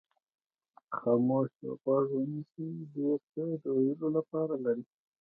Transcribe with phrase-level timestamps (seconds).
[0.97, 4.83] خاموشۍ ته غوږ ونیسئ ډېر څه د ویلو لپاره لري.